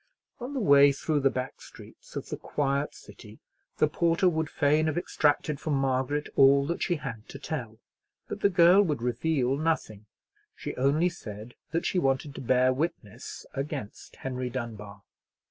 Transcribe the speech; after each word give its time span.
On 0.39 0.55
the 0.55 0.59
way 0.59 0.91
through 0.91 1.19
the 1.19 1.29
back 1.29 1.61
streets 1.61 2.15
of 2.15 2.29
the 2.29 2.35
quiet 2.37 2.95
city 2.95 3.37
the 3.77 3.87
porter 3.87 4.27
would 4.27 4.49
fain 4.49 4.87
have 4.87 4.97
extracted 4.97 5.59
from 5.59 5.75
Margaret 5.75 6.27
all 6.35 6.65
that 6.65 6.81
she 6.81 6.95
had 6.95 7.29
to 7.29 7.37
tell. 7.37 7.77
But 8.27 8.39
the 8.39 8.49
girl 8.49 8.81
would 8.81 9.03
reveal 9.03 9.55
nothing; 9.57 10.07
she 10.55 10.75
only 10.75 11.09
said 11.09 11.53
that 11.69 11.85
she 11.85 11.99
wanted 11.99 12.33
to 12.33 12.41
bear 12.41 12.73
witness 12.73 13.45
against 13.53 14.15
Henry 14.15 14.49
Dunbar. 14.49 15.03